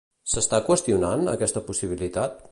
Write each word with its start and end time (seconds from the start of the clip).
S'està 0.31 0.59
qüestionant, 0.69 1.29
aquesta 1.37 1.63
possibilitat? 1.71 2.39